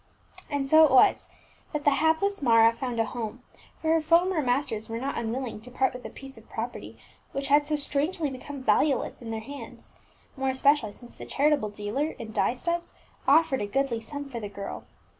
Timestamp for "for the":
14.27-14.49